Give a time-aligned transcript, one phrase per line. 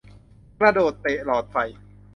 [0.59, 1.57] กระโดดเตะหลอดไฟ